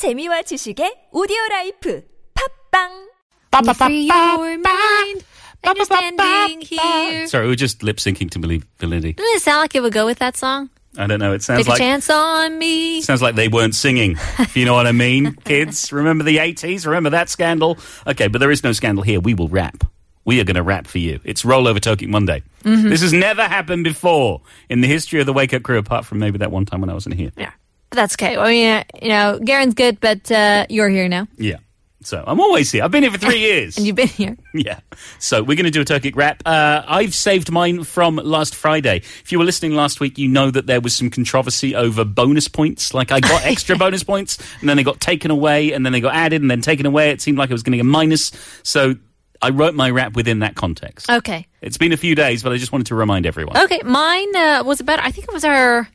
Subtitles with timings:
[0.00, 3.10] 재미와 지식의 오디오 라이프 팝빵
[3.76, 5.24] Free your mind.
[5.62, 7.26] Understanding here.
[7.26, 9.12] Sorry, we were just lip syncing to Believe Validity.
[9.12, 10.70] Doesn't it sound like it would go with that song?
[10.96, 11.34] I don't know.
[11.34, 13.02] It sounds Take a like chance on me.
[13.02, 14.16] sounds like they weren't singing.
[14.38, 15.92] If you know what I mean, kids.
[15.92, 16.86] Remember the eighties?
[16.86, 17.76] Remember that scandal?
[18.06, 19.20] Okay, but there is no scandal here.
[19.20, 19.84] We will rap.
[20.24, 21.20] We are going to rap for you.
[21.24, 22.42] It's Rollover Tokic Monday.
[22.64, 22.88] Mm-hmm.
[22.88, 24.40] This has never happened before
[24.70, 26.88] in the history of the Wake Up Crew, apart from maybe that one time when
[26.88, 27.32] I wasn't here.
[27.36, 27.52] Yeah.
[27.90, 28.36] But that's okay.
[28.36, 31.26] I mean, you know, Garen's good, but uh, you're here now.
[31.36, 31.56] Yeah.
[32.02, 32.82] So I'm always here.
[32.82, 33.76] I've been here for three years.
[33.76, 34.36] And you've been here.
[34.54, 34.80] Yeah.
[35.18, 36.42] So we're going to do a TOKIC rap.
[36.46, 38.98] Uh, I've saved mine from last Friday.
[38.98, 42.48] If you were listening last week, you know that there was some controversy over bonus
[42.48, 42.94] points.
[42.94, 46.00] Like I got extra bonus points and then they got taken away and then they
[46.00, 47.10] got added and then taken away.
[47.10, 48.32] It seemed like I was getting a minus.
[48.62, 48.94] So
[49.42, 51.10] I wrote my rap within that context.
[51.10, 51.46] Okay.
[51.60, 53.58] It's been a few days, but I just wanted to remind everyone.
[53.58, 53.80] Okay.
[53.84, 55.86] Mine uh, was about, I think it was our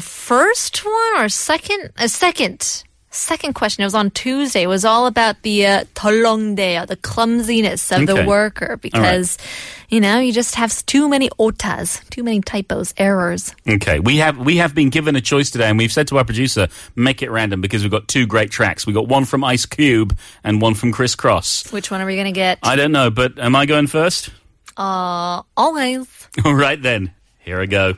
[0.00, 1.92] first one or second?
[1.98, 2.84] A uh, second.
[3.10, 3.82] Second question.
[3.82, 4.62] It was on Tuesday.
[4.62, 8.06] It was all about the uh, day, the clumsiness of okay.
[8.06, 9.86] the worker because, right.
[9.88, 13.54] you know, you just have too many otas, too many typos, errors.
[13.68, 16.24] Okay, we have we have been given a choice today, and we've said to our
[16.24, 18.84] producer, make it random because we've got two great tracks.
[18.84, 21.72] We got one from Ice Cube and one from Kris Kross.
[21.72, 22.58] Which one are we going to get?
[22.64, 24.30] I don't know, but am I going first?
[24.76, 26.28] Uh, always.
[26.44, 27.12] All right then.
[27.38, 27.94] Here I go.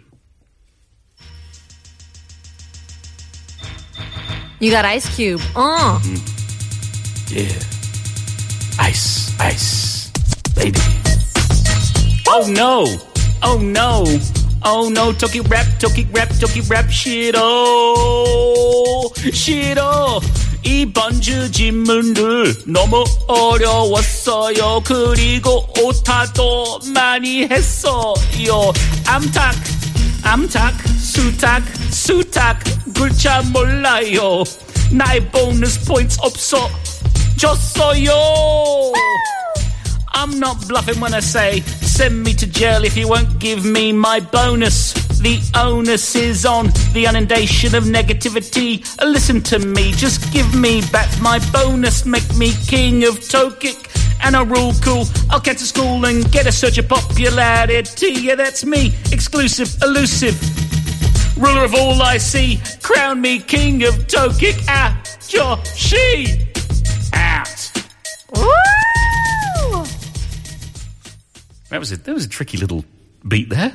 [4.59, 5.41] You got Ice Cube.
[5.55, 6.01] Oh.
[7.29, 7.47] Yeah,
[8.79, 10.11] ice, ice,
[10.55, 10.79] baby.
[12.27, 12.85] Oh no!
[13.41, 14.05] Oh no!
[14.63, 15.13] Oh no!
[15.13, 20.21] Toki rap, toki rap, toki rap, shit oh, shit oh.
[20.63, 24.81] 이번 주 질문들 너무 어려웠어요.
[24.83, 28.71] 그리고 오타도 많이 했어요.
[29.07, 29.55] 암탉,
[30.23, 31.63] 암탉, 수탉,
[32.06, 32.62] Sutak,
[32.94, 34.46] Gulcha Molayo.
[34.92, 36.68] Nine bonus points up so
[37.36, 38.92] just so yo.
[40.14, 43.90] I'm not bluffing when I say send me to jail if you won't give me
[43.90, 44.92] my bonus.
[45.18, 48.86] The onus is on the inundation of negativity.
[49.02, 52.06] Listen to me, just give me back my bonus.
[52.06, 55.06] Make me king of TOKIC and I rule cool.
[55.28, 58.12] I'll get to school and get a such of popularity.
[58.12, 60.65] Yeah, that's me, exclusive, elusive
[61.36, 66.46] ruler of all I see, crown me king of TOKIC Ajoshi.
[67.14, 67.72] Ah, Out.
[71.70, 72.84] That was a that was a tricky little
[73.26, 73.72] beat there.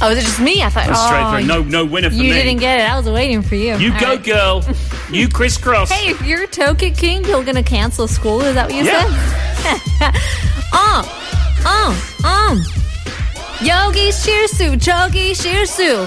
[0.00, 0.62] Oh, was it just me?
[0.62, 0.86] I thought.
[0.86, 1.46] That's straight oh, through.
[1.46, 2.28] No, no winner for you me.
[2.28, 2.90] You didn't get it.
[2.90, 3.76] I was waiting for you.
[3.76, 4.24] You All go, right.
[4.24, 4.64] girl.
[5.10, 5.90] you crisscross.
[5.90, 8.40] Hey, if you're Tokyo King, you're gonna cancel school.
[8.42, 9.04] Is that what you yeah.
[9.06, 10.14] said?
[10.76, 11.02] Uh,
[11.64, 11.86] uh,
[12.26, 12.83] um, um, um.
[13.66, 16.06] 여기 실수, 저기 실수.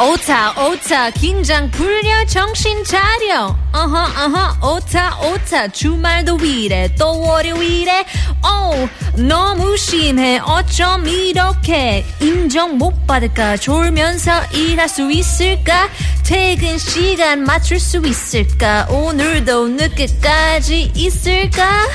[0.00, 3.56] 오타, 오타, 긴장 풀려, 정신 차려.
[3.72, 8.06] 어허, 어허, 오타, 오타, 주말도 이래, 또 월요일에.
[8.44, 8.88] 오,
[9.20, 12.06] 너무 심해, 어쩜 이렇게.
[12.20, 15.88] 인정 못 받을까, 졸면서 일할 수 있을까?
[16.24, 18.86] 퇴근 시간 맞출 수 있을까?
[18.88, 21.88] 오늘도 늦게까지 있을까?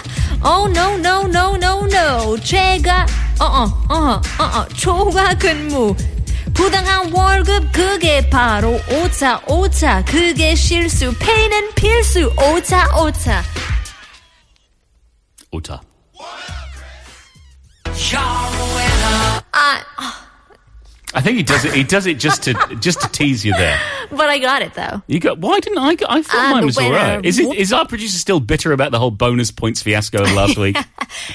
[0.45, 3.05] Oh no no no no no 제가
[3.42, 5.94] 어어 어어 어어 초과 근무
[6.54, 13.42] 부당한 월급 그게 바로 오차 오차 그게 실수 페이는 필수 오차 오차
[15.50, 15.80] Ota.
[19.52, 19.82] 아
[21.14, 21.72] I think he does it.
[21.72, 23.78] He does it just to just to tease you there.
[24.10, 25.34] but I got it though You go.
[25.34, 25.94] Why didn't I?
[25.94, 27.16] Go, I thought I'm mine the was all winner.
[27.16, 27.24] right.
[27.24, 27.56] Is it?
[27.56, 30.76] Is our producer still bitter about the whole bonus points fiasco of last week?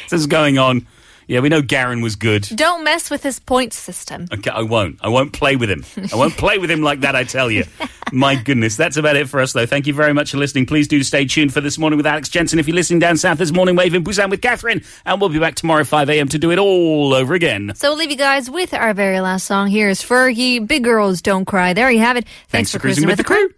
[0.10, 0.86] This is going on.
[1.29, 2.43] Yeah, we know Garen was good.
[2.55, 4.97] don't mess with his point system Okay, I won't.
[5.03, 5.85] I won't play with him.
[6.13, 7.65] I won't play with him like that, I tell you.
[8.13, 8.77] My goodness.
[8.77, 9.67] That's about it for us, though.
[9.67, 10.65] Thank you very much for listening.
[10.67, 12.59] Please do stay tuned for This Morning with Alex Jensen.
[12.59, 14.83] If you're listening down south this morning, wave in Busan with Catherine.
[15.05, 16.29] And we'll be back tomorrow 5 a.m.
[16.29, 17.73] to do it all over again.
[17.77, 21.21] so we'll leave you guys with our very last song here is Fergie Big Girls
[21.21, 23.51] Don't Cry there you have it Thanks for cruising with the crew.